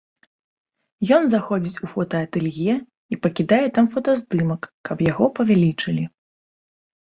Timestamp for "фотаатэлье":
1.93-2.73